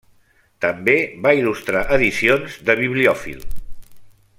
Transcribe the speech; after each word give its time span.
També 0.65 0.95
va 1.27 1.35
il·lustrar 1.41 1.85
edicions 1.99 2.59
de 2.71 2.81
bibliòfil. 2.83 3.49